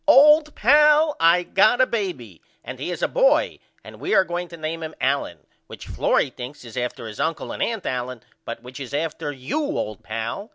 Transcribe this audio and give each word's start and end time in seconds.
Old 0.07 0.55
pal 0.55 1.15
I 1.19 1.43
got 1.43 1.79
a 1.79 1.85
baby 1.85 2.41
and 2.63 2.79
he 2.79 2.89
is 2.89 3.03
a 3.03 3.07
boy 3.07 3.59
and 3.83 3.99
we 3.99 4.15
are 4.15 4.23
going 4.25 4.47
to 4.47 4.57
name 4.57 4.81
him 4.81 4.95
Allen 4.99 5.45
which 5.67 5.85
Florrie 5.85 6.31
thinks 6.31 6.65
is 6.65 6.75
after 6.75 7.05
his 7.05 7.19
uncle 7.19 7.51
and 7.51 7.61
aunt 7.61 7.85
Allen 7.85 8.23
but 8.43 8.63
which 8.63 8.79
is 8.79 8.95
after 8.95 9.31
you 9.31 9.57
old 9.61 10.01
pal. 10.01 10.49